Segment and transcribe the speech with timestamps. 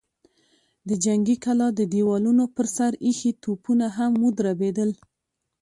[0.87, 4.89] د جنګي کلا د دېوالونو پر سر ايښي توپونه هم ودربېدل.